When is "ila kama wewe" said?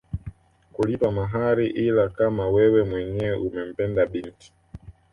1.67-2.83